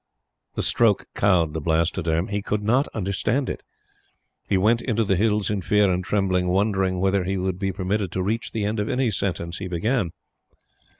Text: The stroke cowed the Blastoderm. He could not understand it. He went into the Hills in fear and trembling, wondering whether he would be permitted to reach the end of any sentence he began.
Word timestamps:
The 0.55 0.63
stroke 0.63 1.05
cowed 1.13 1.53
the 1.53 1.61
Blastoderm. 1.61 2.29
He 2.31 2.41
could 2.41 2.63
not 2.63 2.87
understand 2.87 3.49
it. 3.51 3.61
He 4.49 4.57
went 4.57 4.81
into 4.81 5.03
the 5.03 5.15
Hills 5.15 5.51
in 5.51 5.61
fear 5.61 5.91
and 5.91 6.03
trembling, 6.03 6.47
wondering 6.47 6.99
whether 6.99 7.23
he 7.23 7.37
would 7.37 7.59
be 7.59 7.71
permitted 7.71 8.11
to 8.13 8.23
reach 8.23 8.51
the 8.51 8.65
end 8.65 8.79
of 8.79 8.89
any 8.89 9.11
sentence 9.11 9.59
he 9.59 9.67
began. 9.67 10.09